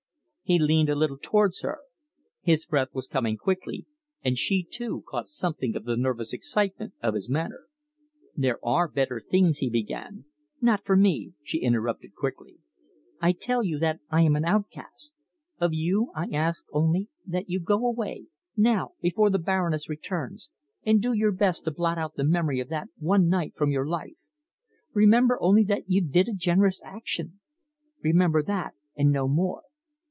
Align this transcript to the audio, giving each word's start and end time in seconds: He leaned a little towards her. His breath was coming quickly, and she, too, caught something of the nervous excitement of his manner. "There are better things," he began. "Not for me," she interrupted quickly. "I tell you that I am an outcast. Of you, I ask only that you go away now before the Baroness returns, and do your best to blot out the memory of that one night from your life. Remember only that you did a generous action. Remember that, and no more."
He 0.43 0.59
leaned 0.59 0.89
a 0.89 0.95
little 0.95 1.17
towards 1.17 1.61
her. 1.61 1.79
His 2.41 2.65
breath 2.65 2.89
was 2.91 3.07
coming 3.07 3.37
quickly, 3.37 3.85
and 4.21 4.37
she, 4.37 4.67
too, 4.69 5.01
caught 5.09 5.29
something 5.29 5.77
of 5.77 5.85
the 5.85 5.95
nervous 5.95 6.33
excitement 6.33 6.93
of 7.01 7.13
his 7.13 7.29
manner. 7.29 7.67
"There 8.35 8.59
are 8.61 8.89
better 8.89 9.21
things," 9.21 9.59
he 9.59 9.69
began. 9.69 10.25
"Not 10.59 10.83
for 10.83 10.97
me," 10.97 11.31
she 11.41 11.59
interrupted 11.59 12.15
quickly. 12.15 12.57
"I 13.21 13.31
tell 13.31 13.63
you 13.63 13.79
that 13.79 14.01
I 14.09 14.23
am 14.23 14.35
an 14.35 14.43
outcast. 14.43 15.15
Of 15.61 15.71
you, 15.73 16.11
I 16.13 16.27
ask 16.33 16.65
only 16.73 17.07
that 17.25 17.49
you 17.49 17.61
go 17.61 17.87
away 17.87 18.25
now 18.57 18.91
before 19.01 19.29
the 19.29 19.39
Baroness 19.39 19.87
returns, 19.87 20.51
and 20.85 21.01
do 21.01 21.13
your 21.13 21.31
best 21.31 21.63
to 21.63 21.71
blot 21.71 21.97
out 21.97 22.15
the 22.15 22.25
memory 22.25 22.59
of 22.59 22.67
that 22.67 22.89
one 22.99 23.29
night 23.29 23.55
from 23.55 23.71
your 23.71 23.87
life. 23.87 24.17
Remember 24.93 25.41
only 25.41 25.63
that 25.63 25.89
you 25.89 26.01
did 26.01 26.27
a 26.27 26.33
generous 26.33 26.81
action. 26.83 27.39
Remember 28.03 28.43
that, 28.43 28.73
and 28.97 29.13
no 29.13 29.29
more." 29.29 29.61